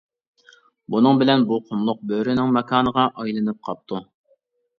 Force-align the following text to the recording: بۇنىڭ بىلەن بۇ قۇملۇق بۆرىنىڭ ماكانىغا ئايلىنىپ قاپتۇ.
بۇنىڭ 0.95 1.19
بىلەن 1.21 1.45
بۇ 1.51 1.59
قۇملۇق 1.67 1.99
بۆرىنىڭ 2.13 2.49
ماكانىغا 2.57 3.05
ئايلىنىپ 3.11 3.61
قاپتۇ. 3.71 4.03